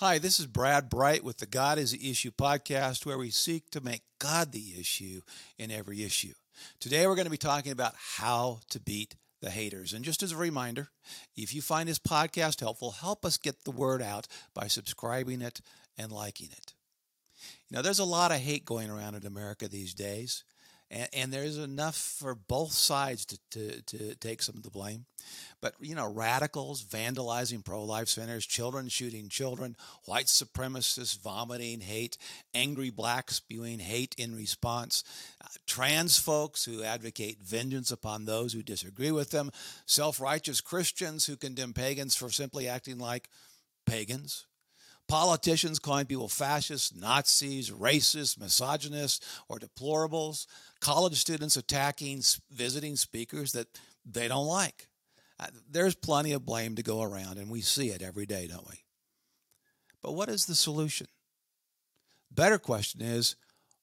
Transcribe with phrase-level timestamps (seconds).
[0.00, 3.68] Hi, this is Brad Bright with the God is the Issue podcast, where we seek
[3.70, 5.22] to make God the issue
[5.58, 6.34] in every issue.
[6.78, 9.92] Today, we're going to be talking about how to beat the haters.
[9.92, 10.90] And just as a reminder,
[11.36, 15.60] if you find this podcast helpful, help us get the word out by subscribing it
[15.96, 16.74] and liking it.
[17.68, 20.44] You know, there's a lot of hate going around in America these days
[20.90, 25.06] and, and there's enough for both sides to, to, to take some of the blame.
[25.60, 32.16] But, you know, radicals vandalizing pro life centers, children shooting children, white supremacists vomiting hate,
[32.54, 35.02] angry blacks spewing hate in response,
[35.44, 39.50] uh, trans folks who advocate vengeance upon those who disagree with them,
[39.86, 43.28] self righteous Christians who condemn pagans for simply acting like
[43.86, 44.46] pagans
[45.08, 50.46] politicians calling people fascists, Nazis, racists, misogynists, or deplorables,
[50.80, 53.66] college students attacking visiting speakers that
[54.04, 54.88] they don't like.
[55.40, 58.68] Uh, there's plenty of blame to go around, and we see it every day, don't
[58.68, 58.84] we?
[60.02, 61.06] But what is the solution?
[62.30, 63.36] Better question is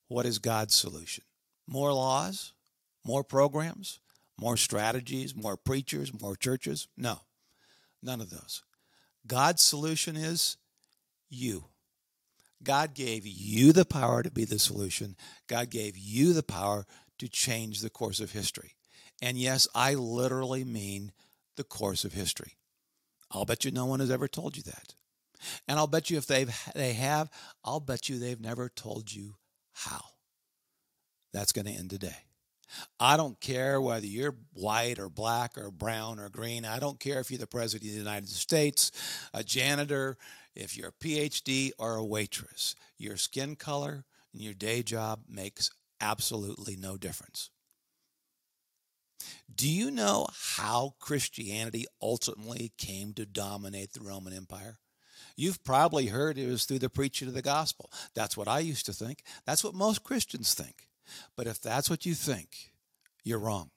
[0.07, 1.23] what is God's solution?
[1.67, 2.53] More laws?
[3.03, 3.99] More programs?
[4.39, 5.35] More strategies?
[5.35, 6.11] More preachers?
[6.19, 6.87] More churches?
[6.97, 7.21] No,
[8.03, 8.63] none of those.
[9.27, 10.57] God's solution is
[11.29, 11.65] you.
[12.63, 15.15] God gave you the power to be the solution.
[15.47, 16.85] God gave you the power
[17.19, 18.73] to change the course of history.
[19.21, 21.11] And yes, I literally mean
[21.57, 22.53] the course of history.
[23.31, 24.95] I'll bet you no one has ever told you that.
[25.67, 27.29] And I'll bet you if they've they have,
[27.63, 29.35] I'll bet you they've never told you
[29.73, 30.01] how.
[31.33, 32.15] That's going to end today.
[32.99, 36.65] I don't care whether you're white or black or brown or green.
[36.65, 38.91] I don't care if you're the president of the United States,
[39.33, 40.17] a janitor,
[40.55, 45.69] if you're a PhD or a waitress, your skin color and your day job makes
[45.99, 47.49] absolutely no difference.
[49.53, 54.77] Do you know how Christianity ultimately came to dominate the Roman Empire?
[55.37, 57.91] You've probably heard it was through the preaching of the gospel.
[58.13, 59.23] That's what I used to think.
[59.45, 60.87] That's what most Christians think.
[61.35, 62.71] But if that's what you think,
[63.23, 63.71] you're wrong.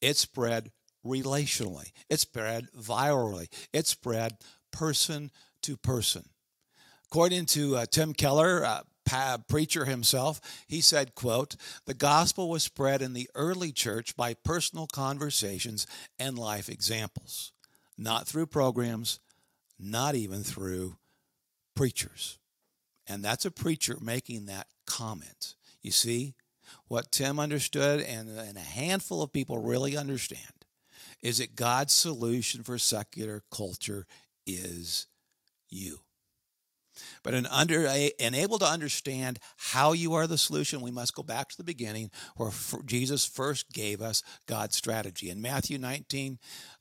[0.00, 0.70] It spread
[1.04, 4.36] relationally, it spread virally, it spread
[4.70, 5.30] person
[5.64, 6.24] to person.
[7.06, 13.02] According to uh, Tim Keller, uh, preacher himself, he said, quote, "The gospel was spread
[13.02, 15.86] in the early church by personal conversations
[16.18, 17.52] and life examples,
[17.96, 19.20] not through programs,
[19.78, 20.96] not even through
[21.76, 22.38] preachers."
[23.06, 25.54] And that's a preacher making that comment.
[25.82, 26.34] You see,
[26.88, 30.64] what Tim understood and, and a handful of people really understand
[31.22, 34.06] is that God's solution for secular culture
[34.46, 35.06] is
[35.74, 36.00] you.
[37.22, 41.48] But in under able to understand how you are the solution, we must go back
[41.48, 42.50] to the beginning where
[42.84, 45.30] Jesus first gave us God's strategy.
[45.30, 46.38] In Matthew 19,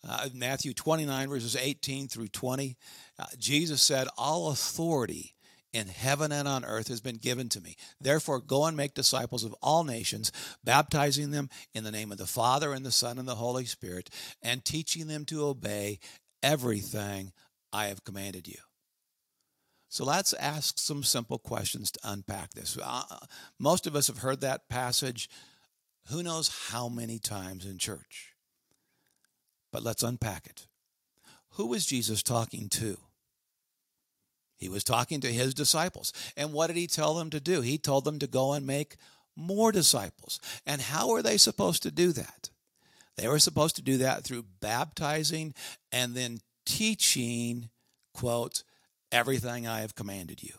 [0.08, 2.78] uh, Matthew 29, verses 18 through 20,
[3.18, 5.34] uh, Jesus said, All authority
[5.72, 7.76] in heaven and on earth has been given to me.
[8.00, 10.32] Therefore, go and make disciples of all nations,
[10.64, 14.12] baptizing them in the name of the Father and the Son and the Holy Spirit,
[14.44, 16.00] and teaching them to obey
[16.44, 17.32] everything
[17.72, 18.60] I have commanded you.
[19.94, 22.80] So let's ask some simple questions to unpack this.
[22.84, 23.04] Uh,
[23.60, 25.30] most of us have heard that passage
[26.08, 28.34] who knows how many times in church.
[29.72, 30.66] But let's unpack it.
[31.58, 32.98] Who was Jesus talking to?
[34.58, 36.12] He was talking to his disciples.
[36.36, 37.62] And what did he tell them to do?
[37.62, 38.96] He told them to go and make
[39.36, 40.40] more disciples.
[40.66, 42.50] And how were they supposed to do that?
[43.16, 45.54] They were supposed to do that through baptizing
[45.92, 47.70] and then teaching,
[48.16, 48.64] quote,
[49.14, 50.56] everything I have commanded you.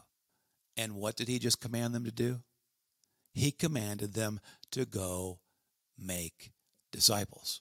[0.77, 2.41] And what did he just command them to do?
[3.35, 5.41] He commanded them to go
[5.99, 6.53] make
[6.93, 7.61] disciples.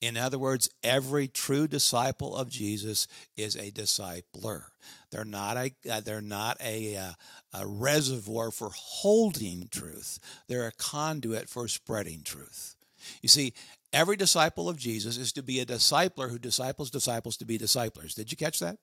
[0.00, 3.06] In other words, every true disciple of Jesus
[3.36, 4.64] is a discipler.
[5.12, 7.12] They're not a uh, they're not a, uh,
[7.54, 10.18] a reservoir for holding truth.
[10.48, 12.74] They're a conduit for spreading truth.
[13.22, 13.54] You see,
[13.92, 18.14] every disciple of Jesus is to be a discipler who disciples disciples to be disciplers.
[18.14, 18.78] Did you catch that?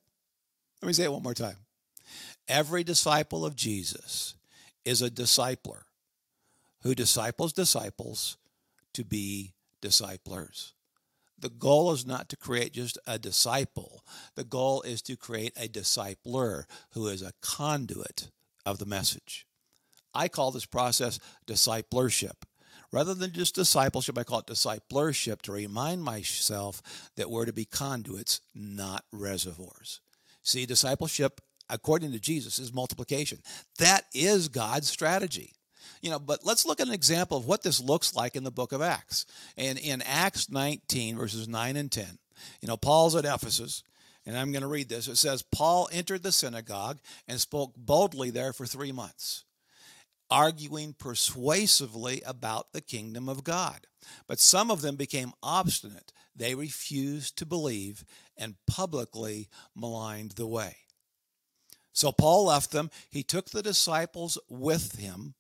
[0.81, 1.57] Let me say it one more time.
[2.47, 4.35] Every disciple of Jesus
[4.85, 5.84] is a discipler
[6.81, 8.37] who disciples disciples
[8.93, 10.73] to be disciplers.
[11.37, 14.03] The goal is not to create just a disciple.
[14.35, 18.29] The goal is to create a discipler who is a conduit
[18.66, 19.46] of the message.
[20.14, 22.43] I call this process disciplership.
[22.91, 26.82] Rather than just discipleship, I call it disciplership to remind myself
[27.16, 30.02] that we're to be conduits, not reservoirs.
[30.49, 33.37] See, discipleship, according to Jesus, is multiplication.
[33.78, 35.53] That is God's strategy.
[36.01, 38.49] You know, but let's look at an example of what this looks like in the
[38.49, 39.28] book of Acts.
[39.57, 42.17] And in Acts 19, verses 9 and 10,
[42.61, 43.84] you know, Paul's at Ephesus,
[44.25, 45.07] And I'm going to read this.
[45.07, 46.97] It says, Paul entered the synagogue
[47.28, 49.46] and spoke boldly there for three months,
[50.29, 53.87] arguing persuasively about the kingdom of God.
[54.28, 56.14] But some of them became obstinate.
[56.35, 58.05] They refused to believe
[58.37, 60.78] and publicly maligned the way.
[61.91, 62.91] So Paul left them.
[63.09, 65.34] He took the disciples with him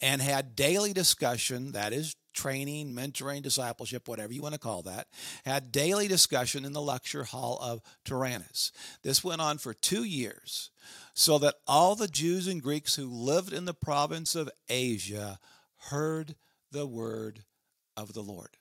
[0.00, 5.06] and had daily discussion, that is, training, mentoring, discipleship, whatever you want to call that,
[5.44, 8.72] had daily discussion in the lecture hall of Tyrannus.
[9.02, 10.70] This went on for two years,
[11.14, 15.38] so that all the Jews and Greeks who lived in the province of Asia
[15.88, 16.34] heard
[16.70, 17.44] the word
[17.96, 18.56] of the Lord.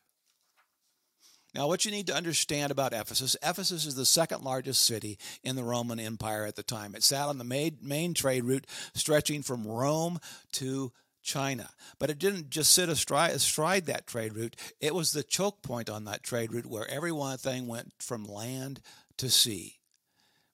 [1.56, 5.56] Now, what you need to understand about Ephesus Ephesus is the second largest city in
[5.56, 6.96] the Roman Empire at the time.
[6.96, 8.66] It sat on the main, main trade route
[8.96, 10.20] stretching from Rome
[10.54, 10.92] to
[11.24, 11.70] China.
[11.98, 15.90] But it didn't just sit astride, astride that trade route, it was the choke point
[15.90, 18.82] on that trade route where every one thing went from land
[19.18, 19.80] to sea.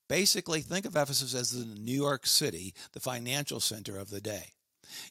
[0.08, 4.54] Basically, think of Ephesus as the New York City, the financial center of the day.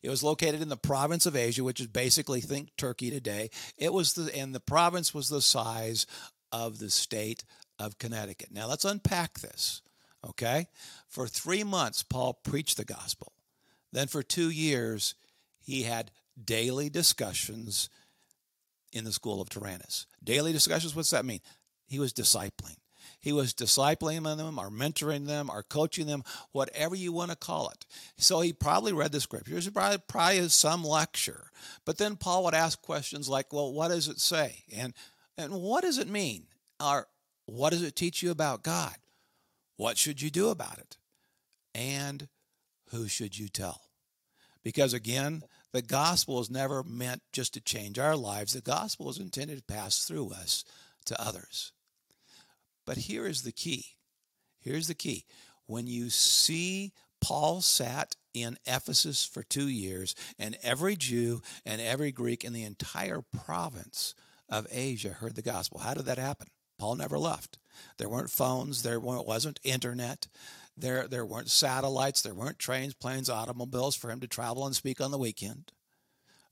[0.03, 3.51] It was located in the province of Asia, which is basically think Turkey today.
[3.77, 6.05] It was the and the province was the size
[6.51, 7.45] of the state
[7.79, 8.49] of Connecticut.
[8.51, 9.83] Now let's unpack this.
[10.29, 10.67] Okay?
[11.07, 13.35] For 3 months Paul preached the gospel.
[13.93, 15.15] Then for 2 years
[15.69, 16.11] he had
[16.43, 17.91] daily discussions
[18.91, 20.07] in the school of Tyrannus.
[20.25, 21.41] Daily discussions, what's that mean?
[21.87, 22.77] He was discipling.
[23.21, 26.23] He was discipling them or mentoring them or coaching them,
[26.53, 27.85] whatever you want to call it.
[28.17, 31.51] So he probably read the scriptures, probably, probably some lecture.
[31.85, 34.65] But then Paul would ask questions like, well, what does it say?
[34.75, 34.95] And,
[35.37, 36.45] and what does it mean?
[36.81, 37.09] Or
[37.45, 38.97] what does it teach you about God?
[39.77, 40.97] What should you do about it?
[41.75, 42.29] And
[42.91, 43.83] who should you tell?
[44.65, 45.43] Because again,
[45.73, 48.53] the gospel is never meant just to change our lives.
[48.55, 50.65] The gospel is intended to pass through us
[51.07, 51.73] to others.
[52.87, 53.85] But here is the key.
[54.61, 55.25] Here's the key.
[55.67, 62.13] When you see Paul sat in Ephesus for two years, and every Jew and every
[62.13, 64.15] Greek in the entire province
[64.49, 65.81] of Asia heard the gospel.
[65.81, 66.49] How did that happen?
[66.79, 67.59] Paul never left.
[67.99, 70.29] There weren't phones, there wasn't internet,
[70.81, 75.01] there, there weren't satellites, there weren't trains, planes, automobiles for him to travel and speak
[75.01, 75.73] on the weekend.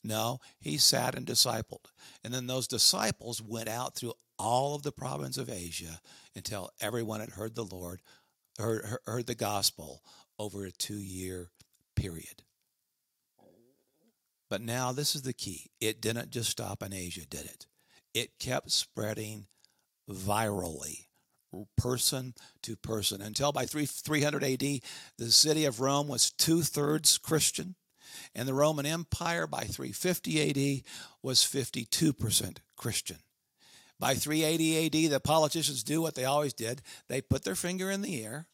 [0.03, 1.87] No, he sat and discipled.
[2.23, 6.01] And then those disciples went out through all of the province of Asia
[6.35, 8.03] until everyone had heard the Lord,
[8.59, 10.03] heard, heard the gospel
[10.39, 11.51] over a two year
[11.95, 12.43] period.
[14.49, 15.71] But now this is the key.
[15.81, 17.67] It didn't just stop in Asia, did it?
[18.15, 19.47] It kept spreading
[20.09, 21.07] virally,
[21.77, 24.61] person to person, until by 300 AD,
[25.19, 27.75] the city of Rome was two thirds Christian,
[28.35, 30.85] and the Roman Empire by 350 AD
[31.23, 33.19] was 52% Christian.
[33.99, 38.03] By 380 AD, the politicians do what they always did they put their finger in
[38.03, 38.47] the air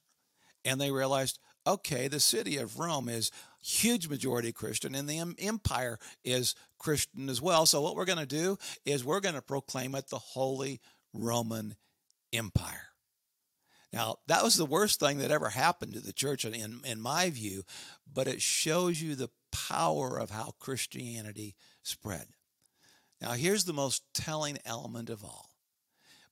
[0.64, 5.98] and they realized, okay, the city of Rome is huge majority Christian and the empire
[6.24, 7.66] is Christian as well.
[7.66, 10.80] So what we're going to do is we're going to proclaim it the Holy
[11.12, 11.74] Roman
[12.32, 12.88] Empire.
[13.93, 17.29] Now, that was the worst thing that ever happened to the church, in, in my
[17.29, 17.64] view,
[18.11, 22.29] but it shows you the power of how Christianity spread.
[23.20, 25.50] Now, here's the most telling element of all.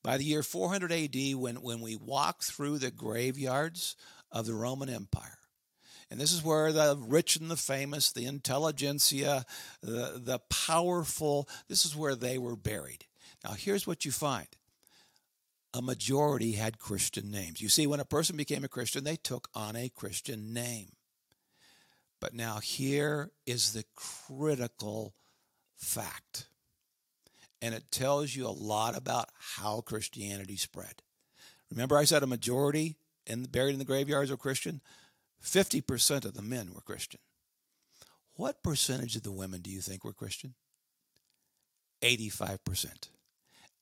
[0.03, 3.95] By the year 400 AD, when, when we walk through the graveyards
[4.33, 5.39] of the Roman Empire,
[6.11, 9.45] and this is where the rich and the famous, the intelligentsia,
[9.83, 13.05] the, the powerful, this is where they were buried.
[13.45, 14.49] Now, here's what you find
[15.73, 17.61] a majority had Christian names.
[17.61, 20.93] You see, when a person became a Christian, they took on a Christian name.
[22.21, 25.15] But now, here is the critical
[25.77, 26.47] fact
[27.63, 31.03] and it tells you a lot about how Christianity spread.
[31.71, 32.97] Remember, I said a majority
[33.27, 34.81] and buried in the graveyards were Christian?
[35.45, 37.21] 50% of the men were Christian.
[38.35, 40.55] What percentage of the women do you think were Christian?
[42.03, 43.09] 85%.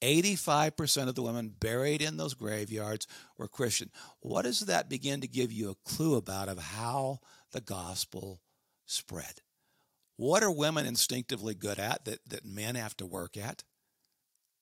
[0.03, 3.91] 85% of the women buried in those graveyards were Christian.
[4.21, 7.19] What does that begin to give you a clue about of how
[7.53, 8.41] the gospel
[8.87, 9.41] spread?
[10.17, 13.65] What are women instinctively good at that, that men have to work at?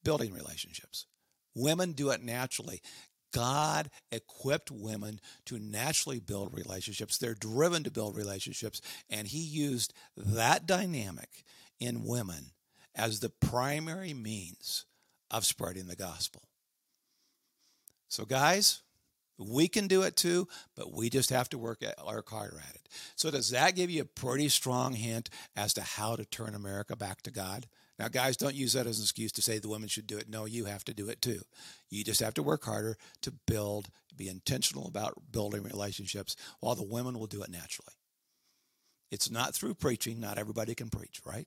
[0.05, 1.07] Building relationships.
[1.55, 2.83] Women do it naturally.
[3.33, 7.19] God equipped women to naturally build relationships.
[7.19, 11.45] They're driven to build relationships, and He used that dynamic
[11.81, 12.53] in women
[12.95, 14.87] as the primary means
[15.31, 16.43] of spreading the gospel.
[18.09, 18.83] So, guys,
[19.39, 22.89] we can do it too, but we just have to work, work harder at it.
[23.17, 26.97] So, does that give you a pretty strong hint as to how to turn America
[26.97, 27.67] back to God?
[27.99, 30.29] Now, guys, don't use that as an excuse to say the women should do it.
[30.29, 31.41] No, you have to do it too.
[31.89, 36.83] You just have to work harder to build, be intentional about building relationships, while the
[36.83, 37.95] women will do it naturally.
[39.11, 40.21] It's not through preaching.
[40.21, 41.47] Not everybody can preach, right?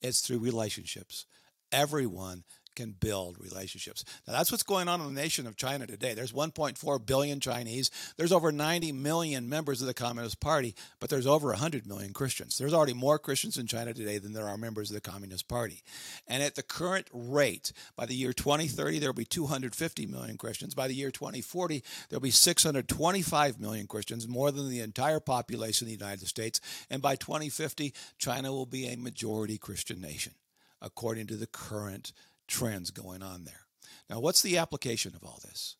[0.00, 1.26] It's through relationships.
[1.72, 4.04] Everyone can build relationships.
[4.26, 6.14] Now, that's what's going on in the nation of China today.
[6.14, 7.90] There's 1.4 billion Chinese.
[8.16, 12.58] There's over 90 million members of the Communist Party, but there's over 100 million Christians.
[12.58, 15.82] There's already more Christians in China today than there are members of the Communist Party.
[16.26, 20.74] And at the current rate, by the year 2030, there will be 250 million Christians.
[20.74, 25.88] By the year 2040, there'll be 625 million Christians, more than the entire population of
[25.88, 26.60] the United States.
[26.88, 30.34] And by 2050, China will be a majority Christian nation,
[30.80, 32.12] according to the current
[32.50, 33.66] trends going on there.
[34.10, 35.76] Now, what's the application of all this?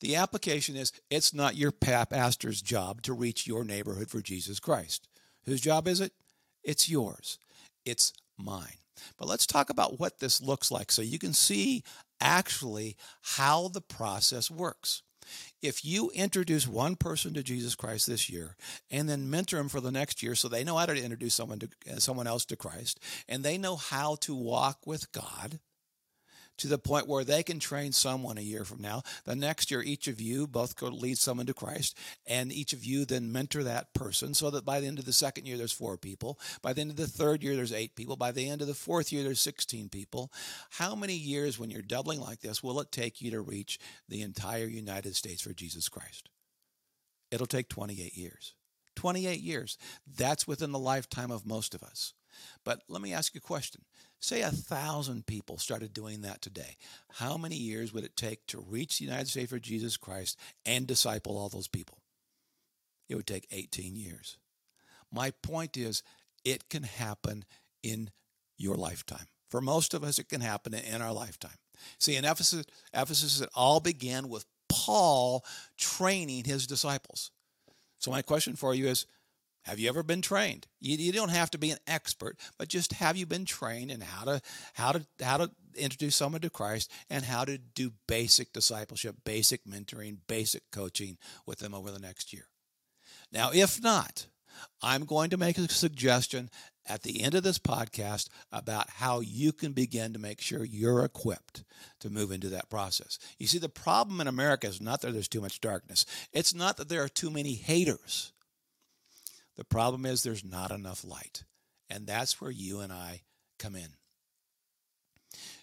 [0.00, 5.08] The application is it's not your pastor's job to reach your neighborhood for Jesus Christ.
[5.44, 6.12] Whose job is it?
[6.64, 7.38] It's yours.
[7.84, 8.78] It's mine.
[9.18, 11.82] But let's talk about what this looks like so you can see
[12.20, 15.02] actually how the process works.
[15.60, 18.56] If you introduce one person to Jesus Christ this year
[18.90, 21.58] and then mentor them for the next year so they know how to introduce someone
[21.58, 25.58] to someone else to Christ and they know how to walk with God,
[26.58, 29.02] to the point where they can train someone a year from now.
[29.24, 31.96] The next year, each of you both go lead someone to Christ,
[32.26, 35.12] and each of you then mentor that person so that by the end of the
[35.12, 36.38] second year, there's four people.
[36.62, 38.16] By the end of the third year, there's eight people.
[38.16, 40.32] By the end of the fourth year, there's 16 people.
[40.70, 44.22] How many years, when you're doubling like this, will it take you to reach the
[44.22, 46.30] entire United States for Jesus Christ?
[47.30, 48.54] It'll take 28 years.
[48.94, 49.78] 28 years.
[50.16, 52.14] That's within the lifetime of most of us.
[52.64, 53.82] But let me ask you a question.
[54.20, 56.76] Say a thousand people started doing that today.
[57.12, 60.86] How many years would it take to reach the United States for Jesus Christ and
[60.86, 61.98] disciple all those people?
[63.08, 64.38] It would take 18 years.
[65.12, 66.02] My point is,
[66.44, 67.44] it can happen
[67.82, 68.10] in
[68.56, 69.26] your lifetime.
[69.50, 71.58] For most of us, it can happen in our lifetime.
[71.98, 75.44] See, in Ephesus, Ephesus, it all began with Paul
[75.76, 77.30] training his disciples.
[77.98, 79.06] So, my question for you is
[79.66, 80.66] have you ever been trained?
[80.80, 84.00] You, you, don't have to be an expert, but just have you been trained in
[84.00, 84.40] how to
[84.74, 89.64] how to how to introduce someone to Christ and how to do basic discipleship, basic
[89.64, 92.46] mentoring, basic coaching with them over the next year.
[93.32, 94.26] Now, if not,
[94.80, 96.48] I'm going to make a suggestion
[96.86, 101.04] at the end of this podcast about how you can begin to make sure you're
[101.04, 101.64] equipped
[102.00, 103.18] to move into that process.
[103.38, 106.76] You see, the problem in America is not that there's too much darkness, it's not
[106.76, 108.32] that there are too many haters.
[109.56, 111.44] The problem is there's not enough light.
[111.88, 113.22] And that's where you and I
[113.58, 113.88] come in.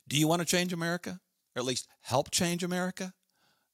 [0.07, 1.19] Do you want to change America?
[1.55, 3.13] Or at least help change America?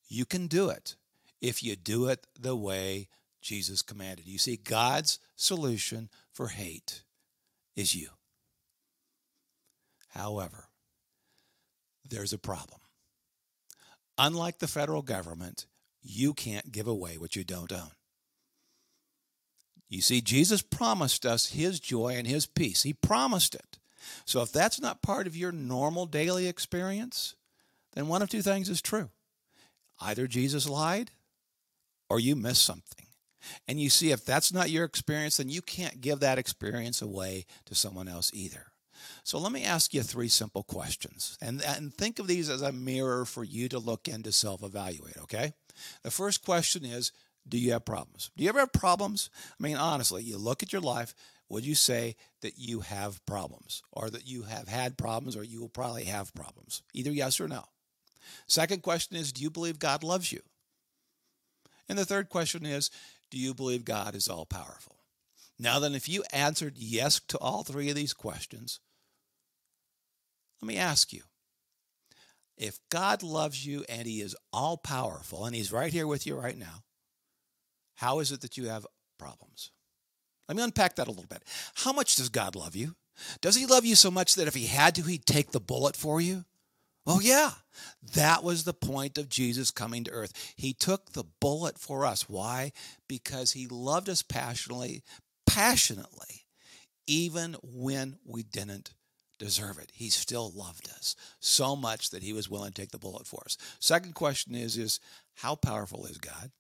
[0.08, 0.96] You can do it
[1.42, 3.08] if you do it the way
[3.42, 4.28] Jesus commanded.
[4.28, 7.04] You see, God's solution for hate
[7.76, 8.10] is you.
[10.10, 10.66] However,
[12.08, 12.82] there's a problem.
[14.18, 15.68] Unlike the federal government,
[16.02, 17.92] you can't give away what you don't own.
[19.90, 22.84] You see, Jesus promised us his joy and his peace.
[22.84, 23.80] He promised it.
[24.26, 27.36] So if that's not part of your normal daily experience,
[27.94, 29.10] then one of two things is true.
[30.00, 31.12] Either Jesus lied
[32.10, 33.08] or you missed something.
[33.68, 37.46] And you see, if that's not your experience, then you can't give that experience away
[37.66, 38.68] to someone else either.
[39.24, 41.38] So let me ask you three simple questions.
[41.42, 44.62] And, and think of these as a mirror for you to look in to self
[44.62, 45.54] evaluate, okay?
[46.04, 47.12] The first question is
[47.48, 48.32] do you have problems?
[48.38, 49.30] Do you ever have problems?
[49.60, 51.16] I mean, honestly, you look at your life,
[51.50, 55.60] would you say that you have problems or that you have had problems or you
[55.60, 56.84] will probably have problems?
[56.94, 57.64] Either yes or no.
[58.48, 60.42] Second question is Do you believe God loves you?
[61.88, 62.92] And the third question is
[63.32, 64.98] Do you believe God is all powerful?
[65.58, 68.80] Now, then, if you answered yes to all three of these questions,
[70.62, 71.24] let me ask you
[72.58, 76.36] if God loves you and He is all powerful and He's right here with you
[76.36, 76.84] right now,
[78.00, 78.88] how is it that you have
[79.18, 79.72] problems?
[80.48, 81.44] Let me unpack that a little bit.
[81.76, 82.96] How much does God love you?
[83.42, 85.98] Does he love you so much that if he had to, he'd take the bullet
[85.98, 86.46] for you?
[87.06, 87.52] Oh, yeah.
[88.16, 90.54] That was the point of Jesus coming to earth.
[90.56, 92.30] He took the bullet for us.
[92.30, 92.72] Why?
[93.10, 95.04] Because he loved us passionately,
[95.46, 96.46] passionately,
[97.06, 98.94] even when we didn't
[99.40, 99.92] deserve it.
[99.94, 103.42] He still loved us so much that he was willing to take the bullet for
[103.46, 103.58] us.
[103.80, 105.02] Second question is, is
[105.36, 106.52] how powerful is God?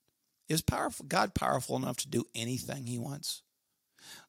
[0.50, 3.44] Is powerful, God powerful enough to do anything he wants?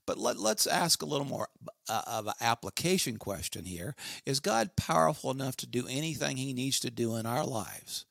[0.07, 1.49] But let, us ask a little more
[1.89, 3.95] uh, of an application question here.
[4.27, 8.05] Is God powerful enough to do anything he needs to do in our lives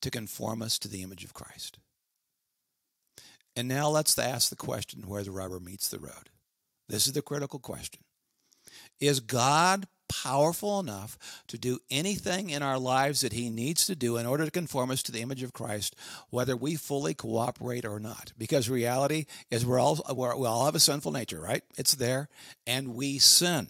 [0.00, 1.78] to conform us to the image of Christ?
[3.54, 6.30] And now let's ask the question where the rubber meets the road.
[6.88, 8.02] This is the critical question.
[8.98, 11.16] Is God powerful enough
[11.48, 14.90] to do anything in our lives that He needs to do in order to conform
[14.90, 15.96] us to the image of Christ,
[16.30, 18.32] whether we fully cooperate or not.
[18.36, 21.62] Because reality is we're all, we're, we all have a sinful nature, right?
[21.76, 22.28] It's there,
[22.66, 23.68] and we sin.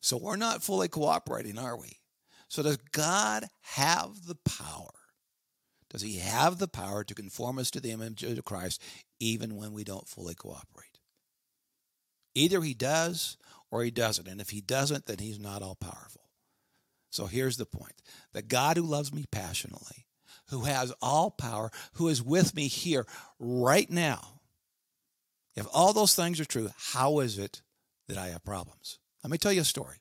[0.00, 1.98] So we're not fully cooperating, are we?
[2.48, 4.90] So does God have the power?
[5.90, 8.82] Does He have the power to conform us to the image of Christ
[9.20, 10.98] even when we don't fully cooperate?
[12.34, 13.36] Either He does
[13.70, 14.28] or he doesn't.
[14.28, 16.22] And if he doesn't, then he's not all powerful.
[17.10, 17.94] So here's the point
[18.32, 20.06] the God who loves me passionately,
[20.48, 23.06] who has all power, who is with me here
[23.38, 24.40] right now,
[25.56, 27.62] if all those things are true, how is it
[28.08, 28.98] that I have problems?
[29.22, 29.96] Let me tell you a story.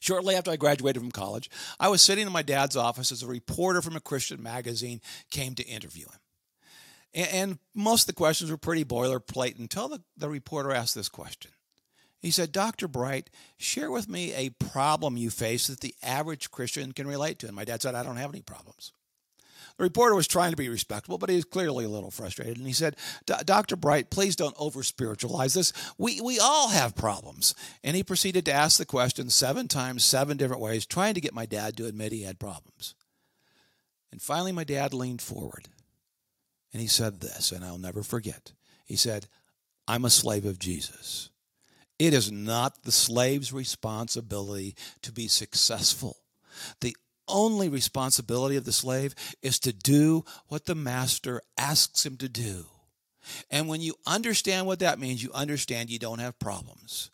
[0.00, 3.26] Shortly after I graduated from college, I was sitting in my dad's office as a
[3.26, 6.20] reporter from a Christian magazine came to interview him.
[7.32, 11.50] And, most of the questions were pretty boilerplate until the, the reporter asked this question
[12.20, 12.86] he said, Dr.
[12.86, 17.46] Bright, share with me a problem you face that the average Christian can relate to.
[17.46, 18.92] And my dad said, I don't have any problems.
[19.78, 22.58] The reporter was trying to be respectable, but he was clearly a little frustrated.
[22.58, 23.76] And he said, Dr.
[23.76, 25.72] Bright, please don't over spiritualize this.
[25.96, 27.54] We, we all have problems.
[27.82, 31.32] And he proceeded to ask the question seven times, seven different ways, trying to get
[31.32, 32.94] my dad to admit he had problems.
[34.12, 35.68] And finally, my dad leaned forward
[36.72, 38.52] and he said this, and I'll never forget.
[38.84, 39.26] He said,
[39.88, 41.30] I'm a slave of Jesus.
[42.00, 46.16] It is not the slave's responsibility to be successful.
[46.80, 46.96] The
[47.28, 52.64] only responsibility of the slave is to do what the master asks him to do.
[53.50, 57.10] And when you understand what that means, you understand you don't have problems.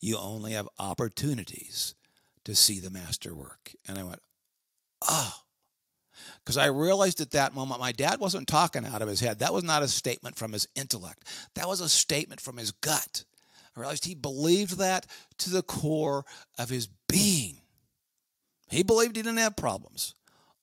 [0.00, 1.96] You only have opportunities
[2.44, 3.72] to see the master work.
[3.88, 4.20] And I went,
[5.02, 5.36] ah.
[5.36, 5.42] oh.
[6.44, 9.40] Because I realized at that moment my dad wasn't talking out of his head.
[9.40, 11.26] That was not a statement from his intellect,
[11.56, 13.24] that was a statement from his gut.
[13.76, 15.06] I realized he believed that
[15.38, 16.24] to the core
[16.58, 17.56] of his being.
[18.68, 20.14] He believed he didn't have problems,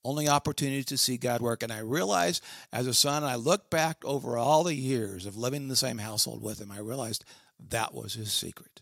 [0.04, 1.62] only opportunities to see God work.
[1.62, 5.62] And I realized as a son, I look back over all the years of living
[5.62, 7.24] in the same household with him, I realized
[7.68, 8.80] that was his secret.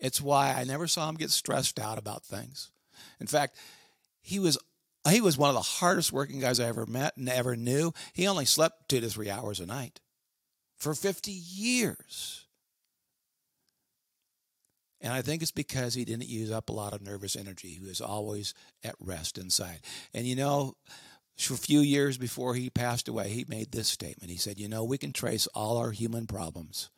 [0.00, 2.70] It's why I never saw him get stressed out about things.
[3.20, 3.56] In fact,
[4.20, 4.58] he was
[5.08, 7.92] he was one of the hardest working guys I ever met and ever knew.
[8.12, 10.00] He only slept two to three hours a night
[10.76, 12.46] for 50 years.
[15.02, 17.70] And I think it's because he didn't use up a lot of nervous energy.
[17.70, 19.80] He was always at rest inside.
[20.14, 20.76] And you know,
[21.36, 24.30] a few years before he passed away, he made this statement.
[24.30, 26.90] He said, You know, we can trace all our human problems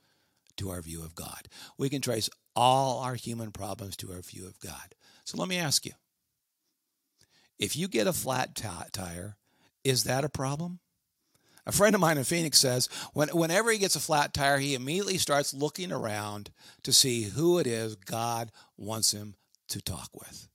[0.59, 1.49] to our view of God.
[1.79, 4.95] We can trace all our human problems to our view of God.
[5.25, 5.93] So let me ask you
[7.59, 9.37] if you get a flat t- tire,
[9.83, 10.81] is that a problem?
[11.67, 14.75] A friend of mine in Phoenix says when, whenever he gets a flat tire, he
[14.75, 16.51] immediately starts looking around
[16.83, 19.37] to see who it is God wants him
[19.69, 20.49] to talk with.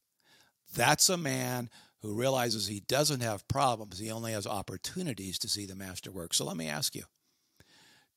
[0.75, 1.69] That's a man
[2.01, 6.33] who realizes he doesn't have problems, he only has opportunities to see the master work.
[6.33, 7.03] So let me ask you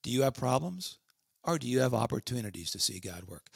[0.02, 0.98] do you have problems
[1.44, 3.46] or do you have opportunities to see God work?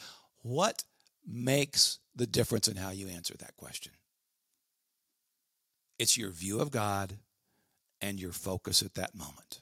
[0.43, 0.85] What
[1.27, 3.93] makes the difference in how you answer that question?
[5.99, 7.19] It's your view of God
[8.01, 9.61] and your focus at that moment.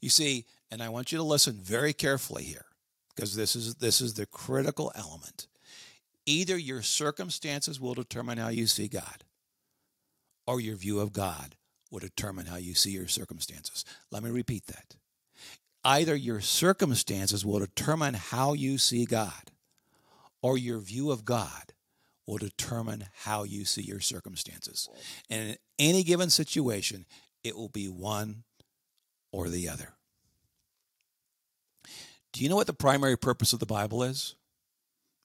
[0.00, 2.66] You see, and I want you to listen very carefully here
[3.14, 5.46] because this is this is the critical element.
[6.26, 9.24] Either your circumstances will determine how you see God
[10.46, 11.56] or your view of God
[11.90, 13.84] will determine how you see your circumstances.
[14.10, 14.96] Let me repeat that.
[15.82, 19.50] Either your circumstances will determine how you see God
[20.42, 21.72] or your view of God
[22.26, 24.88] will determine how you see your circumstances.
[25.28, 27.06] And in any given situation,
[27.42, 28.44] it will be one
[29.32, 29.94] or the other.
[32.32, 34.36] Do you know what the primary purpose of the Bible is?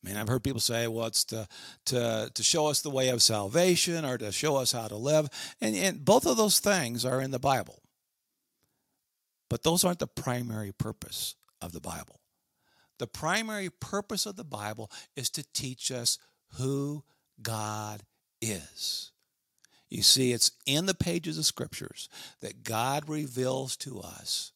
[0.03, 1.47] I mean, I've heard people say, well, it's to,
[1.88, 5.29] to, to show us the way of salvation or to show us how to live.
[5.62, 7.81] And, and both of those things are in the Bible.
[9.49, 12.19] But those aren't the primary purpose of the Bible.
[12.99, 16.17] The primary purpose of the Bible is to teach us
[16.57, 17.03] who
[17.41, 18.03] God
[18.41, 19.11] is.
[19.89, 22.09] You see, it's in the pages of scriptures
[22.41, 24.51] that God reveals to us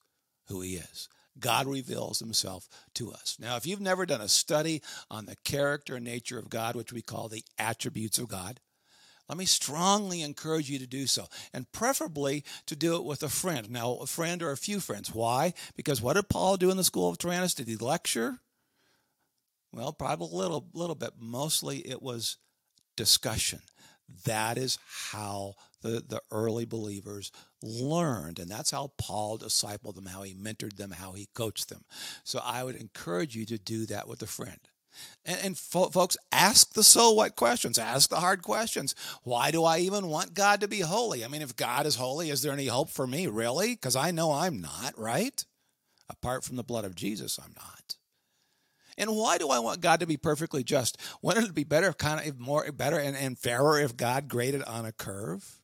[0.48, 1.08] who He is.
[1.40, 3.38] God reveals Himself to us.
[3.40, 6.92] Now, if you've never done a study on the character and nature of God, which
[6.92, 8.60] we call the attributes of God,
[9.30, 13.30] let me strongly encourage you to do so, and preferably to do it with a
[13.30, 13.70] friend.
[13.70, 15.14] Now, a friend or a few friends.
[15.14, 15.54] Why?
[15.76, 17.54] Because what did Paul do in the school of Tyrannus?
[17.54, 18.40] Did he lecture?
[19.72, 21.12] Well, probably a little, little bit.
[21.20, 22.38] Mostly it was
[22.98, 23.60] discussion.
[24.26, 24.80] That is
[25.12, 28.40] how the, the early believers learned.
[28.40, 31.84] And that's how Paul discipled them, how he mentored them, how he coached them.
[32.24, 34.60] So I would encourage you to do that with a friend.
[35.24, 37.78] And, and fo- folks, ask the so what questions.
[37.78, 38.96] Ask the hard questions.
[39.24, 41.24] Why do I even want God to be holy?
[41.24, 43.28] I mean, if God is holy, is there any hope for me?
[43.28, 43.74] Really?
[43.74, 45.46] Because I know I'm not, right?
[46.10, 47.96] Apart from the blood of Jesus, I'm not.
[49.00, 50.98] And why do I want God to be perfectly just?
[51.22, 54.86] Wouldn't it be better, kind of more better and, and fairer if God graded on
[54.86, 55.60] a curve?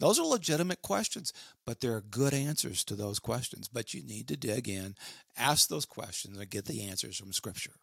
[0.00, 1.32] Those are legitimate questions,
[1.64, 3.68] but there are good answers to those questions.
[3.68, 4.94] But you need to dig in,
[5.36, 7.74] ask those questions, and get the answers from Scripture.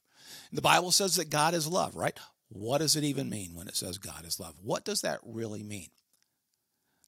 [0.52, 2.18] The Bible says that God is love, right?
[2.50, 4.56] What does it even mean when it says God is love?
[4.62, 5.90] What does that really mean?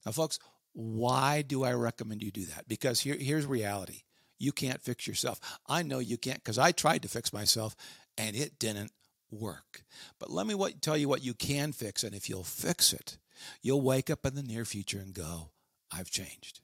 [0.06, 0.40] Now, folks,
[0.74, 2.68] why do I recommend you do that?
[2.68, 4.04] Because here, here's reality
[4.38, 5.40] you can't fix yourself.
[5.68, 7.76] I know you can't because I tried to fix myself
[8.18, 8.92] and it didn't
[9.32, 9.84] work.
[10.20, 12.04] But let me what, tell you what you can fix.
[12.04, 13.18] And if you'll fix it,
[13.62, 15.52] you'll wake up in the near future and go,
[15.92, 16.62] I've changed.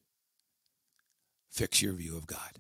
[1.50, 2.60] Fix your view of God.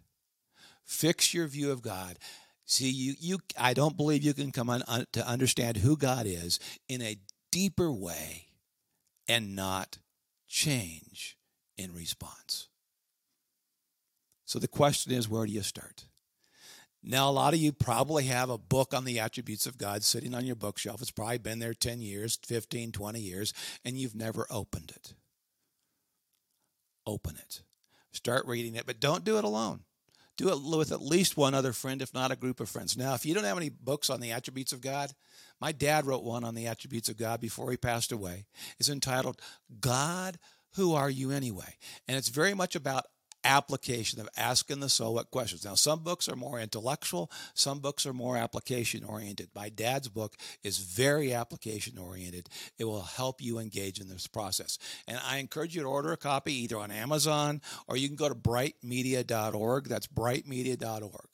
[0.86, 2.18] Fix your view of God.
[2.66, 6.26] See, you, you, I don't believe you can come on, on to understand who God
[6.26, 7.18] is in a
[7.52, 8.48] deeper way
[9.28, 9.98] and not
[10.48, 11.38] change
[11.78, 12.68] in response.
[14.52, 16.08] So the question is, where do you start?
[17.02, 20.36] Now, a lot of you probably have a book on the attributes of God sitting
[20.36, 21.02] on your bookshelf.
[21.02, 23.54] It's probably been there 10 years, 15, 20 years,
[23.86, 25.14] and you've never opened it.
[27.08, 27.62] Open it.
[28.12, 29.84] Start reading it, but don't do it alone.
[30.36, 32.98] Do it with at least one other friend, if not a group of friends.
[32.98, 35.14] Now, if you don't have any books on the attributes of God,
[35.62, 38.44] my dad wrote one on the attributes of God before he passed away.
[38.82, 39.40] It's entitled
[39.80, 40.40] God,
[40.76, 41.78] Who Are You Anyway?
[42.06, 43.06] And it's very much about
[43.44, 45.66] application of asking the so what questions.
[45.66, 49.50] Now, some books are more intellectual, some books are more application oriented.
[49.56, 52.50] My dad's book is very application oriented.
[52.78, 54.78] It will help you engage in this process.
[55.08, 58.30] And I encourage you to order a copy either on Amazon or you can go
[58.30, 59.88] to brightmedia.org.
[59.88, 61.28] That's brightmedia.org.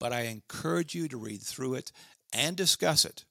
[0.00, 1.92] But I encourage you to read through it
[2.32, 3.24] and discuss it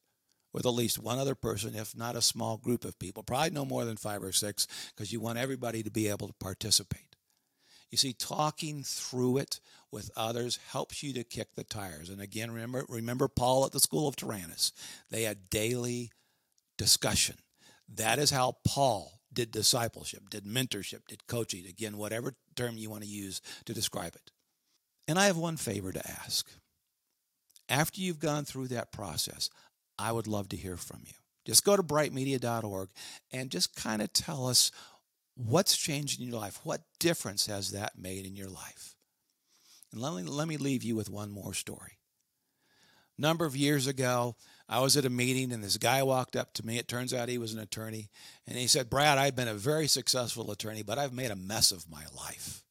[0.53, 3.65] with at least one other person, if not a small group of people, probably no
[3.65, 7.12] more than five or six, because you want everybody to be able to participate.
[7.93, 9.59] You see, talking through it
[9.91, 12.09] with others helps you to kick the tires.
[12.09, 14.71] And again, remember, remember Paul at the school of Tyrannus.
[15.11, 16.09] They had daily
[16.75, 17.35] discussion.
[17.87, 21.67] That is how Paul did discipleship, did mentorship, did coaching.
[21.67, 24.31] Again, whatever term you want to use to describe it.
[25.07, 26.49] And I have one favor to ask.
[27.69, 29.51] After you've gone through that process,
[29.99, 31.13] I would love to hear from you.
[31.45, 32.89] Just go to brightmedia.org
[33.31, 34.71] and just kind of tell us
[35.35, 36.59] What's changed in your life?
[36.63, 38.95] What difference has that made in your life?
[39.91, 41.99] And let me, let me leave you with one more story.
[43.17, 44.35] A number of years ago,
[44.67, 46.77] I was at a meeting and this guy walked up to me.
[46.77, 48.09] It turns out he was an attorney.
[48.47, 51.71] And he said, Brad, I've been a very successful attorney, but I've made a mess
[51.71, 52.63] of my life.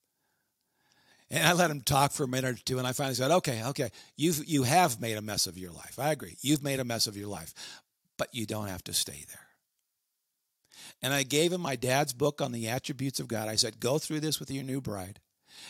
[1.32, 3.64] And I let him talk for a minute or two, and I finally said, "Okay,
[3.64, 5.98] okay, you've you have made a mess of your life.
[5.98, 6.36] I agree.
[6.42, 7.54] You've made a mess of your life,
[8.18, 9.46] but you don't have to stay there."
[11.00, 13.48] And I gave him my dad's book on the attributes of God.
[13.48, 15.20] I said, go through this with your new bride.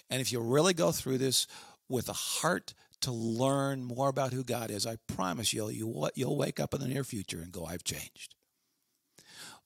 [0.09, 1.47] And if you really go through this
[1.89, 6.37] with a heart to learn more about who God is, I promise you, you'll, you'll
[6.37, 8.35] wake up in the near future and go, I've changed.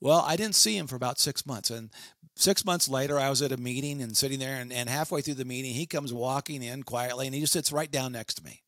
[0.01, 1.71] Well, I didn't see him for about six months.
[1.71, 1.91] And
[2.35, 5.35] six months later, I was at a meeting and sitting there, and, and halfway through
[5.35, 8.45] the meeting, he comes walking in quietly and he just sits right down next to
[8.45, 8.63] me.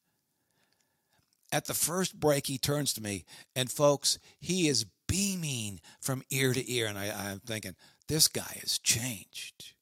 [1.51, 3.25] At the first break, he turns to me,
[3.57, 6.87] and folks, he is beaming from ear to ear.
[6.87, 7.75] And I, I'm thinking,
[8.07, 9.73] this guy has changed.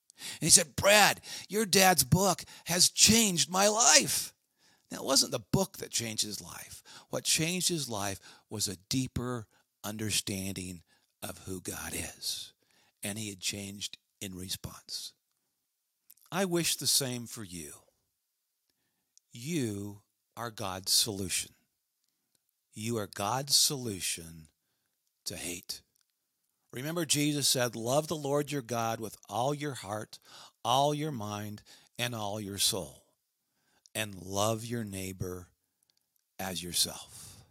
[0.41, 4.33] And he said, Brad, your dad's book has changed my life.
[4.91, 6.83] Now, it wasn't the book that changed his life.
[7.11, 9.47] What changed his life was a deeper
[9.85, 10.83] understanding
[11.23, 12.53] of who God is.
[13.03, 15.13] And he had changed in response.
[16.31, 17.73] I wish the same for you.
[19.33, 20.03] You
[20.37, 21.53] are God's solution.
[22.75, 24.49] You are God's solution
[25.27, 25.83] to hate.
[26.73, 30.19] Remember, Jesus said, Love the Lord your God with all your heart,
[30.65, 31.63] all your mind,
[31.99, 33.05] and all your soul,
[33.95, 35.49] and love your neighbor
[36.39, 37.45] as yourself.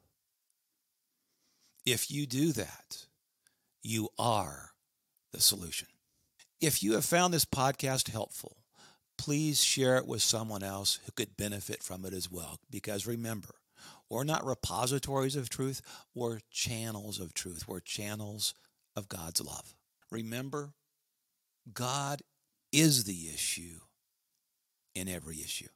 [1.86, 3.06] If you do that,
[3.84, 4.72] you are
[5.32, 5.88] the solution.
[6.62, 8.58] If you have found this podcast helpful,
[9.18, 12.60] please share it with someone else who could benefit from it as well.
[12.70, 13.56] Because remember,
[14.16, 15.82] we're not repositories of truth,
[16.14, 17.68] we're channels of truth.
[17.68, 18.54] We're channels
[18.96, 19.76] of God's love.
[20.10, 20.74] Remember,
[21.74, 22.22] God
[22.72, 23.82] is the issue
[24.96, 25.68] in every issue.